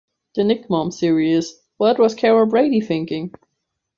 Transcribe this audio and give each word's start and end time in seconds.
The 0.33 0.41
NickMom 0.41 0.91
series 0.91 1.59
What 1.77 1.99
Was 1.99 2.15
Carol 2.15 2.47
Brady 2.47 2.81
Thinking? 2.81 3.35